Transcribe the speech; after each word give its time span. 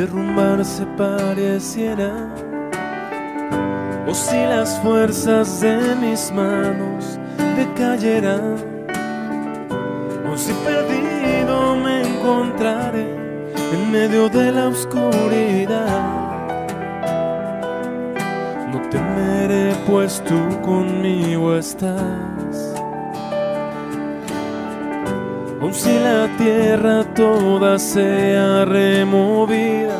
derrumbarse 0.00 0.86
pareciera, 0.96 2.10
o 4.06 4.14
si 4.14 4.36
las 4.36 4.78
fuerzas 4.78 5.60
de 5.60 5.94
mis 5.96 6.32
manos 6.32 7.18
decayeran, 7.56 8.56
o 10.32 10.36
si 10.38 10.52
perdido 10.64 11.76
me 11.76 12.02
encontraré 12.02 13.19
en 13.90 13.92
medio 13.92 14.28
de 14.28 14.52
la 14.52 14.68
oscuridad. 14.68 16.38
No 18.72 18.80
temeré, 18.88 19.74
pues 19.86 20.22
tú 20.24 20.60
conmigo 20.62 21.56
estás. 21.56 22.74
Aun 25.60 25.74
si 25.74 25.98
la 25.98 26.28
tierra 26.38 27.04
toda 27.14 27.78
sea 27.78 28.64
removida, 28.64 29.98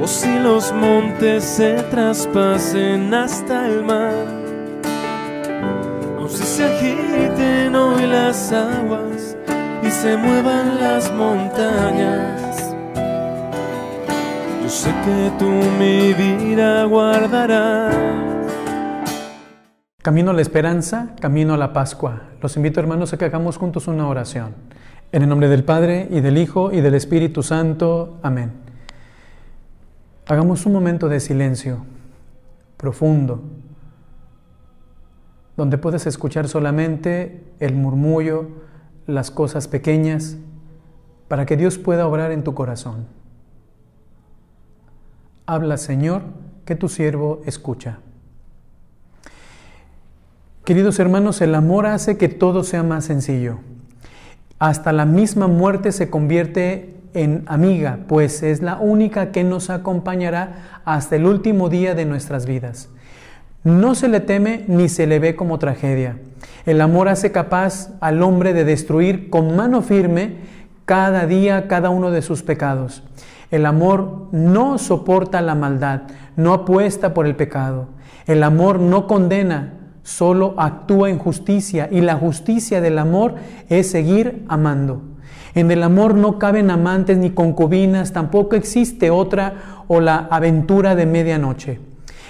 o 0.00 0.06
si 0.06 0.38
los 0.38 0.72
montes 0.72 1.44
se 1.44 1.82
traspasen 1.90 3.12
hasta 3.14 3.68
el 3.68 3.84
mar, 3.84 4.26
o 6.20 6.28
si 6.28 6.44
se 6.44 6.64
agiten 6.64 7.74
hoy 7.74 8.06
las 8.06 8.52
aguas 8.52 9.01
se 9.92 10.16
muevan 10.16 10.80
las 10.80 11.12
montañas, 11.12 12.74
yo 14.62 14.68
sé 14.68 14.90
que 15.04 15.30
tú 15.38 15.50
mi 15.78 16.14
vida 16.14 16.84
guardarás. 16.84 17.94
Camino 20.02 20.30
a 20.30 20.34
la 20.34 20.40
esperanza, 20.40 21.14
camino 21.20 21.54
a 21.54 21.56
la 21.58 21.72
Pascua. 21.72 22.22
Los 22.40 22.56
invito 22.56 22.80
hermanos 22.80 23.12
a 23.12 23.18
que 23.18 23.26
hagamos 23.26 23.58
juntos 23.58 23.86
una 23.86 24.08
oración. 24.08 24.54
En 25.12 25.22
el 25.22 25.28
nombre 25.28 25.48
del 25.48 25.62
Padre 25.62 26.08
y 26.10 26.20
del 26.20 26.38
Hijo 26.38 26.72
y 26.72 26.80
del 26.80 26.94
Espíritu 26.94 27.42
Santo. 27.42 28.18
Amén. 28.22 28.50
Hagamos 30.26 30.64
un 30.64 30.72
momento 30.72 31.08
de 31.08 31.20
silencio 31.20 31.84
profundo, 32.78 33.42
donde 35.56 35.78
puedes 35.78 36.06
escuchar 36.06 36.48
solamente 36.48 37.44
el 37.60 37.74
murmullo, 37.74 38.71
las 39.06 39.30
cosas 39.30 39.68
pequeñas, 39.68 40.36
para 41.28 41.46
que 41.46 41.56
Dios 41.56 41.78
pueda 41.78 42.06
obrar 42.06 42.30
en 42.32 42.44
tu 42.44 42.54
corazón. 42.54 43.06
Habla, 45.46 45.76
Señor, 45.76 46.22
que 46.64 46.76
tu 46.76 46.88
siervo 46.88 47.40
escucha. 47.46 47.98
Queridos 50.64 50.98
hermanos, 51.00 51.40
el 51.40 51.54
amor 51.54 51.86
hace 51.86 52.16
que 52.16 52.28
todo 52.28 52.62
sea 52.62 52.82
más 52.82 53.06
sencillo. 53.06 53.58
Hasta 54.58 54.92
la 54.92 55.06
misma 55.06 55.48
muerte 55.48 55.90
se 55.90 56.08
convierte 56.08 56.94
en 57.14 57.42
amiga, 57.46 57.98
pues 58.06 58.42
es 58.42 58.62
la 58.62 58.76
única 58.76 59.32
que 59.32 59.42
nos 59.42 59.70
acompañará 59.70 60.80
hasta 60.84 61.16
el 61.16 61.26
último 61.26 61.68
día 61.68 61.94
de 61.94 62.04
nuestras 62.04 62.46
vidas. 62.46 62.88
No 63.64 63.94
se 63.94 64.08
le 64.08 64.20
teme 64.20 64.64
ni 64.66 64.88
se 64.88 65.06
le 65.06 65.18
ve 65.18 65.36
como 65.36 65.58
tragedia. 65.58 66.18
El 66.66 66.80
amor 66.80 67.08
hace 67.08 67.30
capaz 67.30 67.90
al 68.00 68.22
hombre 68.22 68.52
de 68.54 68.64
destruir 68.64 69.30
con 69.30 69.54
mano 69.54 69.82
firme 69.82 70.36
cada 70.84 71.26
día 71.26 71.68
cada 71.68 71.90
uno 71.90 72.10
de 72.10 72.22
sus 72.22 72.42
pecados. 72.42 73.04
El 73.50 73.66
amor 73.66 74.28
no 74.32 74.78
soporta 74.78 75.40
la 75.42 75.54
maldad, 75.54 76.02
no 76.36 76.54
apuesta 76.54 77.14
por 77.14 77.26
el 77.26 77.36
pecado. 77.36 77.88
El 78.26 78.42
amor 78.42 78.80
no 78.80 79.06
condena, 79.06 79.74
solo 80.02 80.54
actúa 80.56 81.10
en 81.10 81.18
justicia 81.18 81.88
y 81.90 82.00
la 82.00 82.16
justicia 82.16 82.80
del 82.80 82.98
amor 82.98 83.34
es 83.68 83.90
seguir 83.90 84.44
amando. 84.48 85.02
En 85.54 85.70
el 85.70 85.82
amor 85.82 86.14
no 86.14 86.38
caben 86.38 86.70
amantes 86.70 87.18
ni 87.18 87.30
concubinas, 87.30 88.12
tampoco 88.12 88.56
existe 88.56 89.10
otra 89.10 89.84
o 89.86 90.00
la 90.00 90.16
aventura 90.30 90.94
de 90.94 91.06
medianoche. 91.06 91.78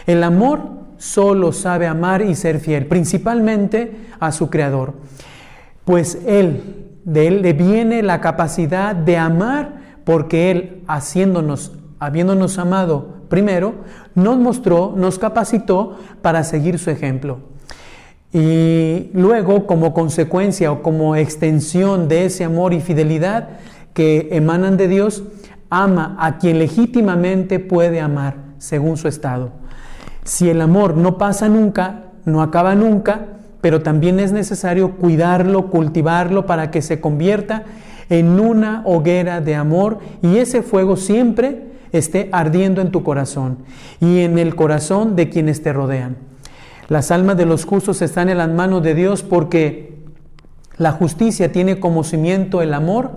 El 0.06 0.24
amor 0.24 0.81
solo 1.02 1.50
sabe 1.50 1.88
amar 1.88 2.22
y 2.22 2.36
ser 2.36 2.60
fiel, 2.60 2.86
principalmente 2.86 4.06
a 4.20 4.30
su 4.30 4.48
Creador, 4.50 4.94
pues 5.84 6.16
Él, 6.28 7.00
de 7.04 7.26
Él 7.26 7.42
le 7.42 7.54
viene 7.54 8.04
la 8.04 8.20
capacidad 8.20 8.94
de 8.94 9.16
amar 9.16 9.80
porque 10.04 10.52
Él, 10.52 10.84
haciéndonos, 10.86 11.72
habiéndonos 11.98 12.56
amado 12.56 13.16
primero, 13.28 13.74
nos 14.14 14.38
mostró, 14.38 14.94
nos 14.96 15.18
capacitó 15.18 15.98
para 16.22 16.44
seguir 16.44 16.78
su 16.78 16.88
ejemplo. 16.90 17.40
Y 18.32 19.10
luego, 19.12 19.66
como 19.66 19.94
consecuencia 19.94 20.70
o 20.70 20.82
como 20.82 21.16
extensión 21.16 22.06
de 22.06 22.26
ese 22.26 22.44
amor 22.44 22.74
y 22.74 22.80
fidelidad 22.80 23.48
que 23.92 24.28
emanan 24.30 24.76
de 24.76 24.86
Dios, 24.86 25.24
ama 25.68 26.16
a 26.20 26.38
quien 26.38 26.60
legítimamente 26.60 27.58
puede 27.58 28.00
amar 28.00 28.36
según 28.58 28.96
su 28.96 29.08
estado. 29.08 29.61
Si 30.24 30.48
el 30.48 30.60
amor 30.60 30.96
no 30.96 31.18
pasa 31.18 31.48
nunca, 31.48 32.04
no 32.24 32.42
acaba 32.42 32.74
nunca, 32.74 33.26
pero 33.60 33.82
también 33.82 34.20
es 34.20 34.32
necesario 34.32 34.92
cuidarlo, 34.92 35.70
cultivarlo 35.70 36.46
para 36.46 36.70
que 36.70 36.82
se 36.82 37.00
convierta 37.00 37.64
en 38.08 38.38
una 38.40 38.82
hoguera 38.84 39.40
de 39.40 39.54
amor 39.54 39.98
y 40.20 40.36
ese 40.36 40.62
fuego 40.62 40.96
siempre 40.96 41.72
esté 41.92 42.28
ardiendo 42.32 42.80
en 42.80 42.90
tu 42.90 43.02
corazón 43.02 43.58
y 44.00 44.20
en 44.20 44.38
el 44.38 44.54
corazón 44.54 45.16
de 45.16 45.28
quienes 45.28 45.62
te 45.62 45.72
rodean. 45.72 46.16
Las 46.88 47.10
almas 47.10 47.36
de 47.36 47.46
los 47.46 47.64
justos 47.64 48.02
están 48.02 48.28
en 48.28 48.38
las 48.38 48.50
manos 48.50 48.82
de 48.82 48.94
Dios 48.94 49.22
porque 49.22 49.96
la 50.78 50.92
justicia 50.92 51.52
tiene 51.52 51.80
como 51.80 52.04
cimiento 52.04 52.62
el 52.62 52.74
amor 52.74 53.12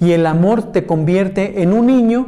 y 0.00 0.12
el 0.12 0.26
amor 0.26 0.72
te 0.72 0.86
convierte 0.86 1.62
en 1.62 1.72
un 1.72 1.86
niño 1.86 2.26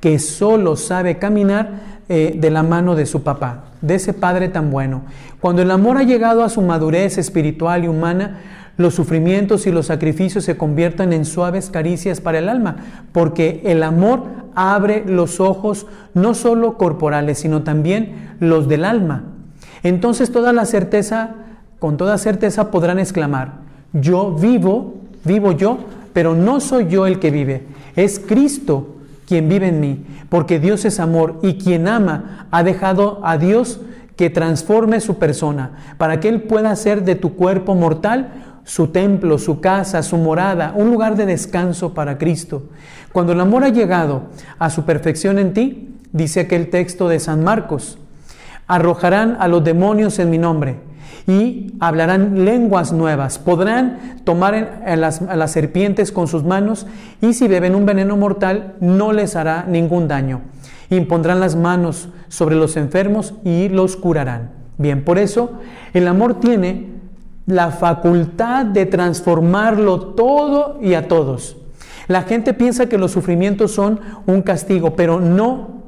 que 0.00 0.18
solo 0.18 0.76
sabe 0.76 1.18
caminar 1.18 1.87
eh, 2.08 2.36
de 2.38 2.50
la 2.50 2.62
mano 2.62 2.94
de 2.94 3.04
su 3.04 3.22
papá, 3.22 3.64
de 3.82 3.96
ese 3.96 4.14
padre 4.14 4.48
tan 4.48 4.70
bueno. 4.70 5.02
Cuando 5.40 5.60
el 5.60 5.70
amor 5.70 5.98
ha 5.98 6.04
llegado 6.04 6.42
a 6.42 6.48
su 6.48 6.62
madurez 6.62 7.18
espiritual 7.18 7.84
y 7.84 7.88
humana, 7.88 8.38
los 8.78 8.94
sufrimientos 8.94 9.66
y 9.66 9.72
los 9.72 9.86
sacrificios 9.86 10.44
se 10.44 10.56
convierten 10.56 11.12
en 11.12 11.24
suaves 11.24 11.68
caricias 11.68 12.20
para 12.20 12.38
el 12.38 12.48
alma, 12.48 12.76
porque 13.12 13.60
el 13.64 13.82
amor 13.82 14.24
abre 14.54 15.04
los 15.06 15.40
ojos 15.40 15.86
no 16.14 16.32
solo 16.32 16.78
corporales, 16.78 17.40
sino 17.40 17.62
también 17.62 18.36
los 18.40 18.68
del 18.68 18.84
alma. 18.84 19.24
Entonces 19.82 20.32
toda 20.32 20.52
la 20.52 20.64
certeza, 20.64 21.34
con 21.78 21.96
toda 21.96 22.18
certeza 22.18 22.70
podrán 22.70 22.98
exclamar, 22.98 23.54
yo 23.92 24.32
vivo, 24.32 24.94
vivo 25.24 25.52
yo, 25.52 25.78
pero 26.12 26.34
no 26.34 26.60
soy 26.60 26.86
yo 26.88 27.06
el 27.06 27.18
que 27.18 27.30
vive, 27.30 27.66
es 27.96 28.18
Cristo 28.18 28.94
quien 29.28 29.50
vive 29.50 29.68
en 29.68 29.78
mí, 29.78 30.06
porque 30.30 30.58
Dios 30.58 30.86
es 30.86 30.98
amor 30.98 31.38
y 31.42 31.58
quien 31.58 31.86
ama 31.86 32.48
ha 32.50 32.62
dejado 32.62 33.20
a 33.22 33.36
Dios 33.36 33.78
que 34.16 34.30
transforme 34.30 35.00
su 35.00 35.18
persona, 35.18 35.72
para 35.98 36.18
que 36.18 36.30
Él 36.30 36.42
pueda 36.42 36.70
hacer 36.70 37.04
de 37.04 37.14
tu 37.14 37.36
cuerpo 37.36 37.74
mortal 37.74 38.60
su 38.64 38.88
templo, 38.88 39.36
su 39.36 39.60
casa, 39.60 40.02
su 40.02 40.16
morada, 40.16 40.72
un 40.74 40.90
lugar 40.90 41.14
de 41.14 41.26
descanso 41.26 41.92
para 41.92 42.16
Cristo. 42.16 42.70
Cuando 43.12 43.32
el 43.32 43.40
amor 43.40 43.64
ha 43.64 43.68
llegado 43.68 44.22
a 44.58 44.70
su 44.70 44.86
perfección 44.86 45.38
en 45.38 45.52
ti, 45.52 45.94
dice 46.10 46.40
aquel 46.40 46.70
texto 46.70 47.06
de 47.06 47.20
San 47.20 47.44
Marcos, 47.44 47.98
arrojarán 48.66 49.36
a 49.40 49.46
los 49.46 49.62
demonios 49.62 50.18
en 50.18 50.30
mi 50.30 50.38
nombre 50.38 50.87
y 51.26 51.74
hablarán 51.78 52.44
lenguas 52.44 52.92
nuevas, 52.92 53.38
podrán 53.38 54.20
tomar 54.24 54.82
a 54.86 54.96
las, 54.96 55.50
serpientes 55.50 56.10
con 56.10 56.26
sus 56.26 56.42
manos 56.42 56.86
y 57.20 57.34
si 57.34 57.48
beben 57.48 57.74
un 57.74 57.84
veneno 57.84 58.16
mortal 58.16 58.74
no 58.80 59.12
les 59.12 59.36
hará 59.36 59.64
ningún 59.68 60.08
daño. 60.08 60.40
Impondrán 60.90 61.40
las 61.40 61.54
manos 61.54 62.08
sobre 62.28 62.56
los 62.56 62.76
enfermos 62.76 63.34
y 63.44 63.68
los 63.68 63.96
curarán. 63.96 64.50
Bien, 64.78 65.04
por 65.04 65.18
eso 65.18 65.52
el 65.92 66.08
amor 66.08 66.40
tiene 66.40 66.86
la 67.46 67.72
facultad 67.72 68.64
de 68.64 68.86
transformarlo 68.86 70.00
todo 70.00 70.78
y 70.80 70.94
a 70.94 71.08
todos. 71.08 71.56
La 72.06 72.22
gente 72.22 72.54
piensa 72.54 72.88
que 72.88 72.96
los 72.96 73.12
sufrimientos 73.12 73.72
son 73.72 74.00
un 74.26 74.40
castigo, 74.40 74.96
pero 74.96 75.20
no 75.20 75.82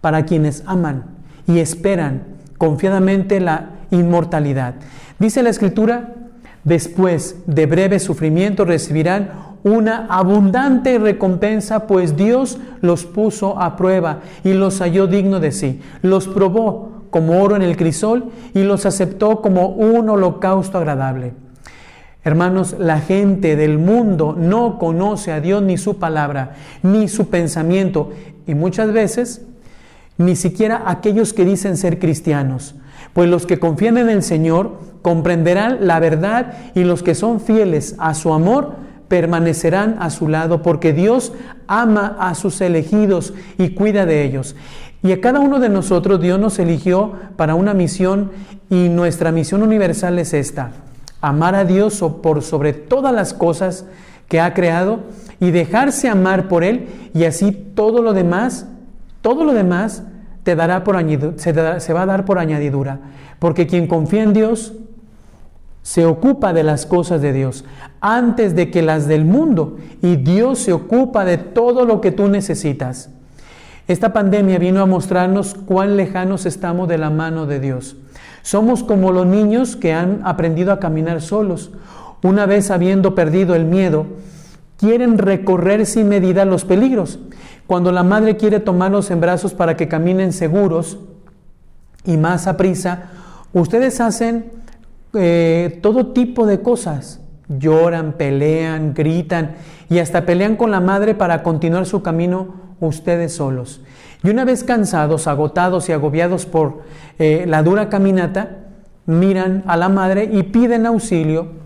para 0.00 0.24
quienes 0.24 0.64
aman 0.66 1.04
y 1.46 1.60
esperan 1.60 2.24
confiadamente 2.58 3.40
la 3.40 3.75
inmortalidad. 3.90 4.74
Dice 5.18 5.42
la 5.42 5.50
escritura, 5.50 6.14
después 6.64 7.36
de 7.46 7.66
breve 7.66 7.98
sufrimiento 7.98 8.64
recibirán 8.64 9.30
una 9.62 10.06
abundante 10.08 10.98
recompensa, 10.98 11.86
pues 11.86 12.16
Dios 12.16 12.58
los 12.82 13.04
puso 13.04 13.60
a 13.60 13.76
prueba 13.76 14.20
y 14.44 14.52
los 14.52 14.80
halló 14.80 15.06
digno 15.06 15.40
de 15.40 15.50
sí. 15.50 15.80
Los 16.02 16.28
probó 16.28 17.02
como 17.10 17.42
oro 17.42 17.56
en 17.56 17.62
el 17.62 17.76
crisol 17.76 18.30
y 18.54 18.62
los 18.62 18.86
aceptó 18.86 19.40
como 19.40 19.68
un 19.68 20.08
holocausto 20.08 20.78
agradable. 20.78 21.32
Hermanos, 22.22 22.76
la 22.78 23.00
gente 23.00 23.56
del 23.56 23.78
mundo 23.78 24.34
no 24.36 24.78
conoce 24.78 25.32
a 25.32 25.40
Dios 25.40 25.62
ni 25.62 25.78
su 25.78 25.98
palabra, 25.98 26.56
ni 26.82 27.08
su 27.08 27.28
pensamiento, 27.28 28.10
y 28.46 28.54
muchas 28.54 28.92
veces 28.92 29.42
ni 30.18 30.34
siquiera 30.34 30.84
aquellos 30.86 31.32
que 31.32 31.44
dicen 31.44 31.76
ser 31.76 31.98
cristianos. 31.98 32.74
Pues 33.12 33.28
los 33.28 33.46
que 33.46 33.58
confían 33.58 33.98
en 33.98 34.08
el 34.08 34.22
Señor 34.22 34.78
comprenderán 35.02 35.86
la 35.86 36.00
verdad 36.00 36.54
y 36.74 36.84
los 36.84 37.02
que 37.02 37.14
son 37.14 37.40
fieles 37.40 37.94
a 37.98 38.14
su 38.14 38.32
amor 38.32 38.74
permanecerán 39.08 39.96
a 40.00 40.10
su 40.10 40.28
lado, 40.28 40.62
porque 40.62 40.92
Dios 40.92 41.32
ama 41.68 42.16
a 42.18 42.34
sus 42.34 42.60
elegidos 42.60 43.34
y 43.58 43.70
cuida 43.70 44.06
de 44.06 44.24
ellos. 44.24 44.56
Y 45.02 45.12
a 45.12 45.20
cada 45.20 45.40
uno 45.40 45.60
de 45.60 45.68
nosotros 45.68 46.20
Dios 46.20 46.40
nos 46.40 46.58
eligió 46.58 47.12
para 47.36 47.54
una 47.54 47.74
misión 47.74 48.32
y 48.70 48.88
nuestra 48.88 49.30
misión 49.30 49.62
universal 49.62 50.18
es 50.18 50.34
esta, 50.34 50.72
amar 51.20 51.54
a 51.54 51.64
Dios 51.64 52.02
por 52.22 52.42
sobre 52.42 52.72
todas 52.72 53.14
las 53.14 53.32
cosas 53.32 53.84
que 54.28 54.40
ha 54.40 54.54
creado 54.54 55.00
y 55.38 55.50
dejarse 55.50 56.08
amar 56.08 56.48
por 56.48 56.64
Él 56.64 56.88
y 57.14 57.24
así 57.24 57.52
todo 57.52 58.02
lo 58.02 58.12
demás, 58.12 58.66
todo 59.22 59.44
lo 59.44 59.52
demás 59.52 60.02
se 60.46 61.92
va 61.92 62.02
a 62.02 62.06
dar 62.06 62.24
por 62.24 62.38
añadidura. 62.38 63.00
Porque 63.38 63.66
quien 63.66 63.86
confía 63.86 64.22
en 64.22 64.32
Dios 64.32 64.72
se 65.82 66.04
ocupa 66.04 66.52
de 66.52 66.64
las 66.64 66.84
cosas 66.84 67.22
de 67.22 67.32
Dios 67.32 67.64
antes 68.00 68.56
de 68.56 68.70
que 68.70 68.82
las 68.82 69.06
del 69.06 69.24
mundo 69.24 69.76
y 70.02 70.16
Dios 70.16 70.58
se 70.58 70.72
ocupa 70.72 71.24
de 71.24 71.38
todo 71.38 71.84
lo 71.84 72.00
que 72.00 72.10
tú 72.10 72.28
necesitas. 72.28 73.10
Esta 73.88 74.12
pandemia 74.12 74.58
vino 74.58 74.80
a 74.80 74.86
mostrarnos 74.86 75.54
cuán 75.54 75.96
lejanos 75.96 76.44
estamos 76.44 76.88
de 76.88 76.98
la 76.98 77.10
mano 77.10 77.46
de 77.46 77.60
Dios. 77.60 77.96
Somos 78.42 78.82
como 78.82 79.12
los 79.12 79.26
niños 79.26 79.76
que 79.76 79.92
han 79.92 80.20
aprendido 80.24 80.72
a 80.72 80.80
caminar 80.80 81.20
solos. 81.20 81.70
Una 82.22 82.46
vez 82.46 82.72
habiendo 82.72 83.14
perdido 83.14 83.54
el 83.54 83.64
miedo, 83.64 84.06
quieren 84.78 85.18
recorrer 85.18 85.86
sin 85.86 86.08
medida 86.08 86.44
los 86.44 86.64
peligros. 86.64 87.20
Cuando 87.66 87.90
la 87.90 88.02
madre 88.02 88.36
quiere 88.36 88.60
tomarlos 88.60 89.10
en 89.10 89.20
brazos 89.20 89.54
para 89.54 89.76
que 89.76 89.88
caminen 89.88 90.32
seguros 90.32 90.98
y 92.04 92.16
más 92.16 92.46
a 92.46 92.56
prisa, 92.56 93.10
ustedes 93.52 94.00
hacen 94.00 94.52
eh, 95.14 95.80
todo 95.82 96.08
tipo 96.08 96.46
de 96.46 96.60
cosas. 96.62 97.20
Lloran, 97.48 98.12
pelean, 98.12 98.92
gritan 98.94 99.54
y 99.88 99.98
hasta 99.98 100.26
pelean 100.26 100.56
con 100.56 100.70
la 100.70 100.80
madre 100.80 101.14
para 101.14 101.42
continuar 101.42 101.86
su 101.86 102.02
camino 102.02 102.54
ustedes 102.80 103.34
solos. 103.34 103.80
Y 104.22 104.30
una 104.30 104.44
vez 104.44 104.64
cansados, 104.64 105.26
agotados 105.26 105.88
y 105.88 105.92
agobiados 105.92 106.46
por 106.46 106.82
eh, 107.18 107.44
la 107.46 107.62
dura 107.62 107.88
caminata, 107.88 108.64
miran 109.06 109.62
a 109.66 109.76
la 109.76 109.88
madre 109.88 110.28
y 110.32 110.42
piden 110.44 110.86
auxilio, 110.86 111.65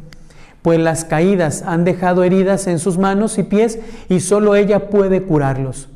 pues 0.63 0.79
las 0.79 1.05
caídas 1.05 1.63
han 1.67 1.85
dejado 1.85 2.25
heridas 2.25 2.67
en 2.67 2.79
sus 2.79 2.99
manos 2.99 3.39
y 3.39 3.43
pies 3.43 3.79
y 4.09 4.21
solo 4.21 4.55
ella 4.55 4.91
puede 4.91 5.23
curarlos. 5.23 5.89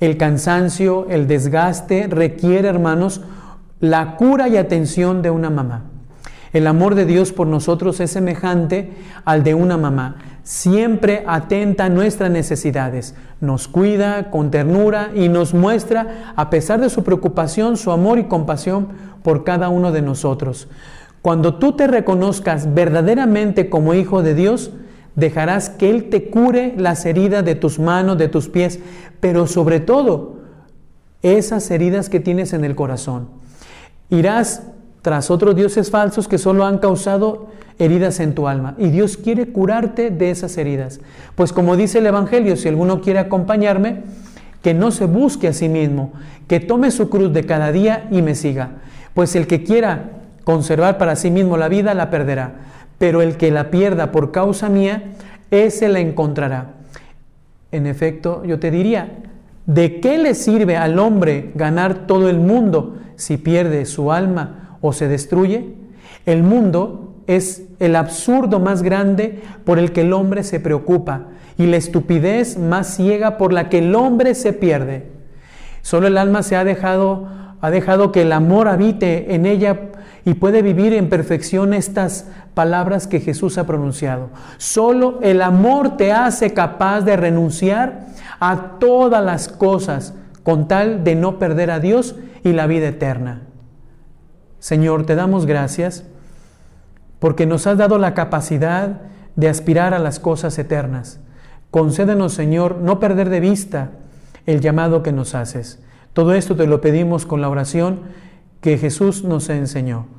El 0.00 0.16
cansancio, 0.16 1.06
el 1.10 1.26
desgaste 1.26 2.06
requiere, 2.08 2.68
hermanos, 2.68 3.20
la 3.80 4.16
cura 4.16 4.48
y 4.48 4.56
atención 4.56 5.22
de 5.22 5.30
una 5.30 5.50
mamá. 5.50 5.84
El 6.52 6.66
amor 6.66 6.94
de 6.94 7.04
Dios 7.04 7.32
por 7.32 7.46
nosotros 7.46 8.00
es 8.00 8.10
semejante 8.10 8.92
al 9.24 9.44
de 9.44 9.54
una 9.54 9.76
mamá. 9.76 10.16
Siempre 10.44 11.24
atenta 11.26 11.84
a 11.84 11.88
nuestras 11.90 12.30
necesidades, 12.30 13.14
nos 13.40 13.68
cuida 13.68 14.30
con 14.30 14.50
ternura 14.50 15.10
y 15.14 15.28
nos 15.28 15.52
muestra, 15.52 16.32
a 16.36 16.48
pesar 16.48 16.80
de 16.80 16.88
su 16.88 17.04
preocupación, 17.04 17.76
su 17.76 17.92
amor 17.92 18.18
y 18.18 18.24
compasión 18.24 18.88
por 19.22 19.44
cada 19.44 19.68
uno 19.68 19.92
de 19.92 20.00
nosotros. 20.00 20.68
Cuando 21.22 21.54
tú 21.56 21.72
te 21.72 21.86
reconozcas 21.86 22.74
verdaderamente 22.74 23.68
como 23.68 23.94
hijo 23.94 24.22
de 24.22 24.34
Dios, 24.34 24.70
dejarás 25.14 25.68
que 25.68 25.90
Él 25.90 26.10
te 26.10 26.30
cure 26.30 26.74
las 26.76 27.04
heridas 27.04 27.44
de 27.44 27.54
tus 27.54 27.78
manos, 27.78 28.18
de 28.18 28.28
tus 28.28 28.48
pies, 28.48 28.78
pero 29.20 29.46
sobre 29.46 29.80
todo 29.80 30.38
esas 31.22 31.70
heridas 31.70 32.08
que 32.08 32.20
tienes 32.20 32.52
en 32.52 32.64
el 32.64 32.76
corazón. 32.76 33.28
Irás 34.10 34.62
tras 35.02 35.30
otros 35.30 35.56
dioses 35.56 35.90
falsos 35.90 36.28
que 36.28 36.38
solo 36.38 36.64
han 36.64 36.78
causado 36.78 37.48
heridas 37.78 38.20
en 38.20 38.34
tu 38.34 38.48
alma. 38.48 38.74
Y 38.78 38.88
Dios 38.88 39.16
quiere 39.16 39.48
curarte 39.48 40.10
de 40.10 40.30
esas 40.30 40.56
heridas. 40.56 41.00
Pues 41.34 41.52
como 41.52 41.76
dice 41.76 41.98
el 41.98 42.06
Evangelio, 42.06 42.56
si 42.56 42.68
alguno 42.68 43.00
quiere 43.00 43.18
acompañarme, 43.18 44.02
que 44.62 44.74
no 44.74 44.90
se 44.90 45.06
busque 45.06 45.48
a 45.48 45.52
sí 45.52 45.68
mismo, 45.68 46.12
que 46.48 46.60
tome 46.60 46.90
su 46.90 47.08
cruz 47.08 47.32
de 47.32 47.46
cada 47.46 47.72
día 47.72 48.08
y 48.10 48.22
me 48.22 48.34
siga. 48.34 48.70
Pues 49.14 49.36
el 49.36 49.46
que 49.46 49.62
quiera 49.62 50.17
conservar 50.48 50.96
para 50.96 51.14
sí 51.14 51.30
mismo 51.30 51.58
la 51.58 51.68
vida, 51.68 51.92
la 51.92 52.08
perderá. 52.08 52.52
Pero 52.96 53.20
el 53.20 53.36
que 53.36 53.50
la 53.50 53.70
pierda 53.70 54.12
por 54.12 54.32
causa 54.32 54.70
mía, 54.70 55.02
ese 55.50 55.90
la 55.90 56.00
encontrará. 56.00 56.76
En 57.70 57.86
efecto, 57.86 58.42
yo 58.46 58.58
te 58.58 58.70
diría, 58.70 59.10
¿de 59.66 60.00
qué 60.00 60.16
le 60.16 60.34
sirve 60.34 60.78
al 60.78 60.98
hombre 60.98 61.50
ganar 61.54 62.06
todo 62.06 62.30
el 62.30 62.38
mundo 62.38 62.96
si 63.16 63.36
pierde 63.36 63.84
su 63.84 64.10
alma? 64.10 64.78
o 64.80 64.94
se 64.94 65.06
destruye. 65.06 65.74
El 66.24 66.44
mundo 66.44 67.16
es 67.26 67.64
el 67.78 67.94
absurdo 67.94 68.58
más 68.58 68.82
grande 68.82 69.42
por 69.66 69.78
el 69.78 69.92
que 69.92 70.00
el 70.00 70.14
hombre 70.14 70.44
se 70.44 70.60
preocupa 70.60 71.26
y 71.58 71.66
la 71.66 71.76
estupidez 71.76 72.56
más 72.56 72.94
ciega 72.96 73.36
por 73.36 73.52
la 73.52 73.68
que 73.68 73.80
el 73.80 73.94
hombre 73.94 74.34
se 74.34 74.54
pierde. 74.54 75.08
Solo 75.82 76.06
el 76.06 76.16
alma 76.16 76.42
se 76.42 76.56
ha 76.56 76.64
dejado, 76.64 77.28
ha 77.60 77.70
dejado 77.70 78.12
que 78.12 78.22
el 78.22 78.32
amor 78.32 78.66
habite 78.68 79.34
en 79.34 79.44
ella 79.44 79.90
y 80.28 80.34
puede 80.34 80.60
vivir 80.60 80.92
en 80.92 81.08
perfección 81.08 81.72
estas 81.72 82.26
palabras 82.52 83.06
que 83.06 83.20
Jesús 83.20 83.56
ha 83.56 83.66
pronunciado. 83.66 84.28
Solo 84.58 85.20
el 85.22 85.40
amor 85.40 85.96
te 85.96 86.12
hace 86.12 86.52
capaz 86.52 87.00
de 87.00 87.16
renunciar 87.16 88.08
a 88.38 88.78
todas 88.78 89.24
las 89.24 89.48
cosas 89.48 90.12
con 90.42 90.68
tal 90.68 91.02
de 91.02 91.14
no 91.14 91.38
perder 91.38 91.70
a 91.70 91.80
Dios 91.80 92.14
y 92.44 92.52
la 92.52 92.66
vida 92.66 92.88
eterna. 92.88 93.44
Señor, 94.58 95.06
te 95.06 95.14
damos 95.14 95.46
gracias 95.46 96.04
porque 97.20 97.46
nos 97.46 97.66
has 97.66 97.78
dado 97.78 97.96
la 97.96 98.12
capacidad 98.12 99.00
de 99.34 99.48
aspirar 99.48 99.94
a 99.94 99.98
las 99.98 100.20
cosas 100.20 100.58
eternas. 100.58 101.20
Concédenos, 101.70 102.34
Señor, 102.34 102.76
no 102.82 103.00
perder 103.00 103.30
de 103.30 103.40
vista 103.40 103.92
el 104.44 104.60
llamado 104.60 105.02
que 105.02 105.12
nos 105.12 105.34
haces. 105.34 105.82
Todo 106.12 106.34
esto 106.34 106.54
te 106.54 106.66
lo 106.66 106.82
pedimos 106.82 107.24
con 107.24 107.40
la 107.40 107.48
oración 107.48 108.00
que 108.60 108.76
Jesús 108.76 109.24
nos 109.24 109.48
enseñó. 109.48 110.18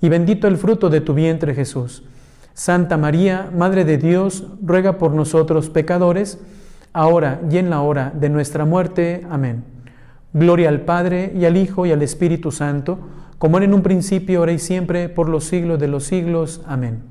y 0.00 0.08
bendito 0.08 0.48
el 0.48 0.56
fruto 0.56 0.90
de 0.90 1.00
tu 1.00 1.14
vientre 1.14 1.54
Jesús. 1.54 2.02
Santa 2.54 2.96
María, 2.96 3.50
Madre 3.56 3.84
de 3.84 3.98
Dios, 3.98 4.44
ruega 4.62 4.98
por 4.98 5.12
nosotros 5.12 5.70
pecadores, 5.70 6.38
ahora 6.92 7.40
y 7.50 7.58
en 7.58 7.70
la 7.70 7.80
hora 7.82 8.12
de 8.14 8.28
nuestra 8.28 8.64
muerte. 8.64 9.26
Amén. 9.30 9.64
Gloria 10.32 10.68
al 10.68 10.82
Padre 10.82 11.32
y 11.34 11.44
al 11.44 11.56
Hijo 11.56 11.86
y 11.86 11.92
al 11.92 12.02
Espíritu 12.02 12.52
Santo, 12.52 12.98
como 13.38 13.56
era 13.56 13.66
en 13.66 13.74
un 13.74 13.82
principio, 13.82 14.40
ahora 14.40 14.52
y 14.52 14.58
siempre, 14.58 15.08
por 15.08 15.28
los 15.28 15.44
siglos 15.44 15.80
de 15.80 15.88
los 15.88 16.04
siglos. 16.04 16.60
Amén. 16.66 17.02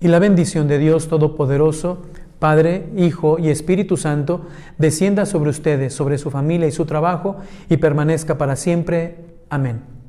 Y 0.00 0.08
la 0.08 0.18
bendición 0.18 0.66
de 0.66 0.78
Dios 0.78 1.06
Todopoderoso, 1.08 2.02
Padre, 2.40 2.88
Hijo 2.96 3.38
y 3.38 3.50
Espíritu 3.50 3.96
Santo, 3.96 4.46
descienda 4.76 5.26
sobre 5.26 5.50
ustedes, 5.50 5.94
sobre 5.94 6.18
su 6.18 6.30
familia 6.30 6.66
y 6.66 6.72
su 6.72 6.86
trabajo, 6.86 7.36
y 7.68 7.76
permanezca 7.76 8.36
para 8.36 8.56
siempre. 8.56 9.18
Amén. 9.48 10.01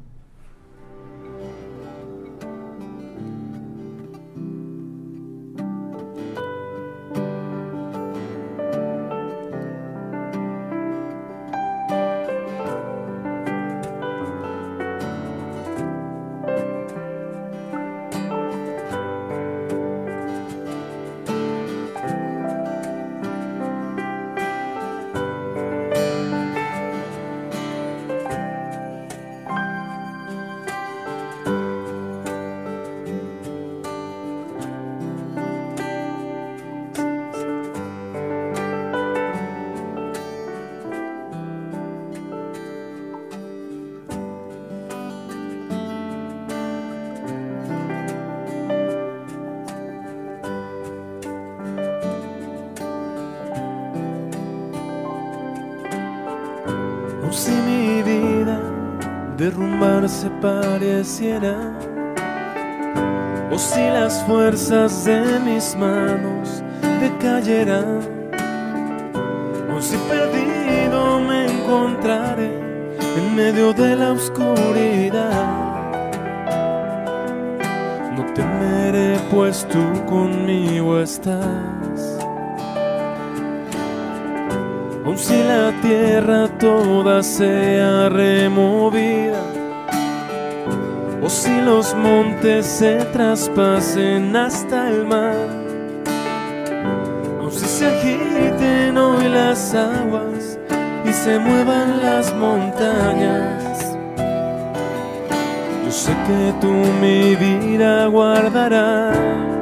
Derrumbarse 59.44 60.30
pareciera, 60.42 61.58
o 63.52 63.58
si 63.58 63.82
las 63.90 64.24
fuerzas 64.24 65.04
de 65.04 65.38
mis 65.42 65.76
manos 65.76 66.64
decayeran, 67.02 68.00
o 69.76 69.82
si 69.82 69.98
perdido 70.08 71.20
me 71.20 71.48
encontraré 71.52 72.54
en 73.18 73.36
medio 73.36 73.74
de 73.74 73.98
la 73.98 74.14
oscuridad. 74.14 75.44
No 78.16 78.24
temeré, 78.34 79.20
pues 79.30 79.68
tú 79.68 79.84
conmigo 80.06 81.02
estás. 81.02 82.23
Aun 85.06 85.18
si 85.18 85.44
la 85.44 85.74
tierra 85.82 86.48
toda 86.58 87.22
sea 87.22 88.08
removida, 88.08 89.44
o 91.22 91.30
si 91.30 91.60
los 91.60 91.94
montes 91.94 92.66
se 92.66 93.04
traspasen 93.12 94.34
hasta 94.34 94.90
el 94.90 95.06
mar, 95.06 95.36
o 97.46 97.52
si 97.52 97.66
se 97.66 97.88
agiten 97.88 98.98
hoy 98.98 99.28
las 99.28 99.74
aguas 99.74 100.58
y 101.04 101.12
se 101.12 101.38
muevan 101.38 102.02
las 102.02 102.34
montañas, 102.36 103.98
yo 105.84 105.92
sé 105.92 106.14
que 106.28 106.54
tú 106.62 106.72
mi 107.02 107.36
vida 107.36 108.08
guardarás. 108.08 109.53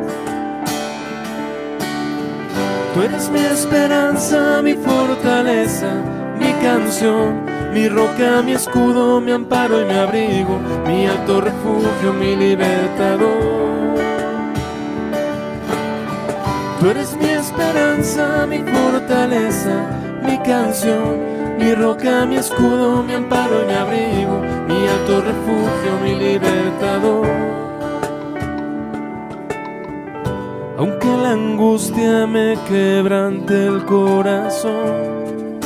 Tú 2.94 3.02
eres 3.02 3.30
mi 3.30 3.40
esperanza, 3.40 4.62
mi 4.62 4.74
fortaleza, 4.74 5.94
mi 6.38 6.52
canción, 6.62 7.46
mi 7.74 7.88
roca, 7.88 8.42
mi 8.44 8.52
escudo, 8.52 9.22
mi 9.22 9.32
amparo 9.32 9.82
y 9.82 9.86
mi 9.86 9.94
abrigo, 9.94 10.60
mi 10.86 11.08
alto 11.08 11.40
refugio, 11.40 12.12
mi 12.20 12.36
libertador. 12.36 13.62
Tú 16.82 16.90
eres 16.90 17.16
mi 17.16 17.30
esperanza, 17.30 18.46
mi 18.46 18.60
fortaleza, 18.60 20.20
mi 20.24 20.38
canción, 20.40 21.58
mi 21.60 21.74
roca, 21.74 22.26
mi 22.26 22.36
escudo, 22.36 23.04
mi 23.04 23.14
amparo 23.14 23.64
y 23.64 23.68
mi 23.68 23.74
abrigo, 23.74 24.42
mi 24.68 24.86
alto 24.86 25.22
refugio, 25.22 25.92
mi 26.04 26.16
libertador. 26.16 27.71
Aunque 30.82 31.06
la 31.06 31.34
angustia 31.34 32.26
me 32.26 32.58
quebrante 32.68 33.68
el 33.68 33.86
corazón, 33.86 35.60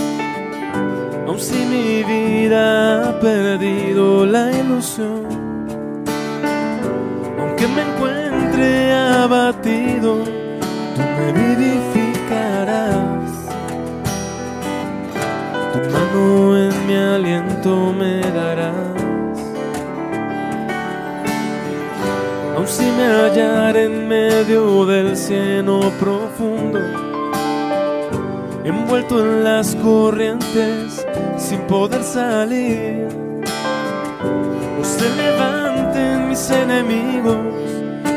aun 1.26 1.40
si 1.40 1.56
mi 1.56 2.04
vida 2.04 3.12
ha 3.12 3.20
perdido 3.22 4.26
la 4.26 4.52
ilusión, 4.52 5.24
aunque 7.40 7.66
me 7.66 7.84
encuentre 7.90 8.92
abatido, 8.92 10.18
tú 10.96 11.02
me 11.18 11.32
vivificarás. 11.32 13.32
Tu 15.72 15.80
mano 15.94 16.58
en 16.58 16.88
mi 16.88 16.94
aliento 16.94 17.94
me 17.98 18.15
si 22.76 22.84
me 22.84 23.06
hallar 23.06 23.78
en 23.78 24.06
medio 24.06 24.86
del 24.86 25.16
cieno 25.16 25.80
profundo, 25.98 26.80
envuelto 28.66 29.22
en 29.22 29.46
las 29.46 29.76
corrientes 29.78 31.06
sin 31.38 31.62
poder 31.68 32.04
salir, 32.04 33.08
o 34.78 34.84
se 34.84 35.08
levanten 35.16 36.28
mis 36.28 36.50
enemigos 36.50 37.38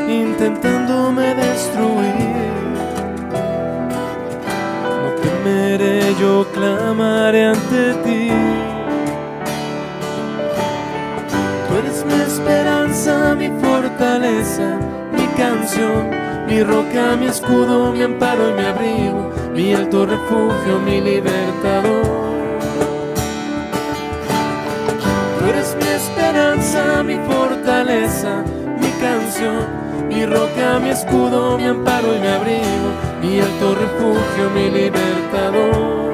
intentándome 0.09 1.35
destruir. 1.35 2.49
No 5.01 5.09
temeré, 5.21 6.15
yo 6.19 6.45
clamaré 6.53 7.45
ante 7.45 7.93
ti. 8.03 8.48
Mi 13.37 13.49
fortaleza, 13.61 14.79
mi 15.11 15.25
canción, 15.37 16.09
mi 16.47 16.63
roca, 16.63 17.15
mi 17.19 17.27
escudo, 17.27 17.91
mi 17.91 18.01
amparo 18.03 18.49
y 18.49 18.53
mi 18.53 18.65
abrigo, 18.65 19.31
mi 19.53 19.73
alto 19.73 20.05
refugio, 20.05 20.79
mi 20.85 21.01
libertador. 21.01 22.05
Tú 25.37 25.45
eres 25.49 25.75
mi 25.79 25.87
esperanza, 25.87 27.03
mi 27.03 27.17
fortaleza, 27.29 28.43
mi 28.79 28.89
canción, 29.01 29.65
mi 30.07 30.25
roca, 30.25 30.79
mi 30.81 30.89
escudo, 30.89 31.57
mi 31.57 31.65
amparo 31.65 32.15
y 32.15 32.19
mi 32.19 32.27
abrigo, 32.27 32.89
mi 33.21 33.39
alto 33.39 33.75
refugio, 33.75 34.49
mi 34.53 34.69
libertador. 34.69 36.09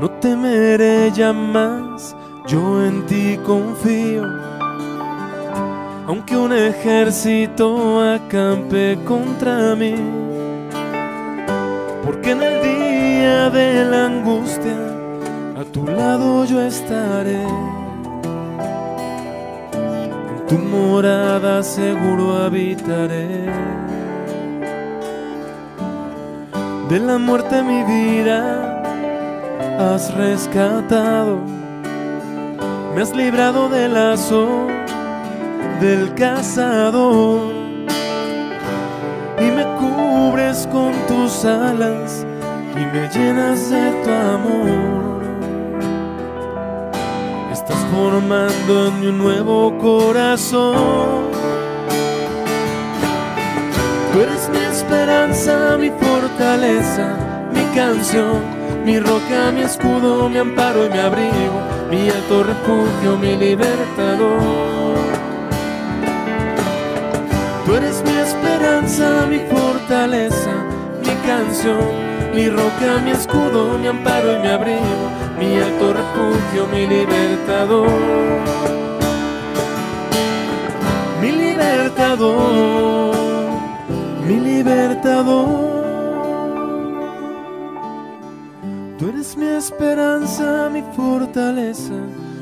No 0.00 0.10
temeré 0.20 1.10
ya 1.12 1.32
más, 1.32 2.14
yo 2.48 2.84
en 2.84 3.06
ti 3.06 3.38
confío. 3.44 4.24
Aunque 6.06 6.36
un 6.36 6.52
ejército 6.52 8.00
acampe 8.00 8.98
contra 9.04 9.76
mí, 9.76 9.94
porque 12.04 12.30
en 12.30 12.42
el 12.42 12.62
día 12.62 13.50
de 13.50 13.84
la 13.84 14.06
angustia 14.06 14.78
a 15.60 15.64
tu 15.64 15.86
lado 15.86 16.46
yo 16.46 16.62
estaré. 16.62 17.42
En 20.32 20.46
tu 20.48 20.56
morada 20.56 21.62
seguro 21.62 22.38
habitaré. 22.42 23.44
De 26.88 26.98
la 26.98 27.18
muerte 27.18 27.62
mi 27.62 27.82
vida 27.84 28.82
has 29.78 30.14
rescatado, 30.14 31.38
me 32.98 33.02
has 33.02 33.14
librado 33.14 33.68
del 33.68 33.94
lazo 33.94 34.66
del 35.80 36.12
cazador 36.16 37.54
y 39.38 39.50
me 39.52 39.64
cubres 39.78 40.66
con 40.66 40.90
tus 41.06 41.44
alas 41.44 42.26
y 42.74 42.80
me 42.80 43.08
llenas 43.08 43.70
de 43.70 43.92
tu 44.02 44.10
amor. 44.10 45.22
Estás 47.52 47.78
formando 47.94 48.88
en 48.88 49.00
mí 49.00 49.06
un 49.06 49.18
nuevo 49.18 49.78
corazón. 49.78 51.28
Tú 54.12 54.20
eres 54.20 54.48
mi 54.48 54.58
esperanza, 54.58 55.76
mi 55.78 55.90
fortaleza, 55.90 57.16
mi 57.54 57.62
canción 57.76 58.57
mi 58.88 58.98
roca, 58.98 59.50
mi 59.52 59.60
escudo, 59.60 60.30
mi 60.30 60.38
amparo 60.38 60.86
y 60.86 60.88
mi 60.88 60.98
abrigo, 60.98 61.60
mi 61.90 62.08
alto 62.08 62.42
refugio, 62.42 63.18
mi 63.20 63.36
libertador. 63.36 64.96
Tú 67.66 67.74
eres 67.74 68.02
mi 68.06 68.16
esperanza, 68.16 69.26
mi 69.28 69.40
fortaleza, 69.40 70.54
mi 71.04 71.14
canción, 71.28 71.84
mi 72.34 72.48
roca, 72.48 72.90
mi 73.04 73.10
escudo, 73.10 73.76
mi 73.78 73.88
amparo 73.88 74.32
y 74.36 74.38
mi 74.38 74.48
abrigo, 74.48 75.04
mi 75.38 75.60
alto 75.60 75.92
refugio, 75.92 76.66
mi 76.72 76.86
libertador. 76.86 77.90
Mi 81.20 81.30
libertador, 81.30 83.14
mi 84.26 84.40
libertador. 84.40 85.87
Tú 88.98 89.10
eres 89.10 89.36
mi 89.36 89.46
esperanza, 89.46 90.68
mi 90.72 90.82
fortaleza, 90.96 91.94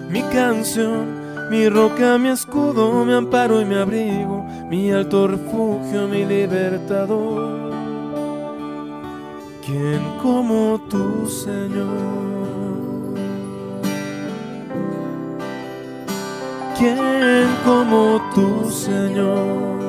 mi 0.09 0.23
canción, 0.23 1.51
mi 1.51 1.69
roca, 1.69 2.17
mi 2.17 2.31
escudo, 2.31 3.05
mi 3.05 3.13
amparo 3.13 3.61
y 3.61 3.67
mi 3.67 3.75
abrigo, 3.75 4.43
mi 4.71 4.91
alto 4.91 5.27
refugio, 5.29 6.09
mi 6.09 6.25
libertador. 6.25 7.75
¿Quién 9.67 10.01
como 10.23 10.81
tú, 10.89 11.29
Señor? 11.29 12.27
¿Quién 16.79 17.49
como 17.67 18.23
tú, 18.35 18.71
Señor? 18.71 19.86